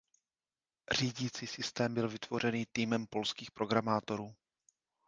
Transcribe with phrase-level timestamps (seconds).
[0.91, 4.35] Řídící systém byl vytvořený týmem polských programátorů.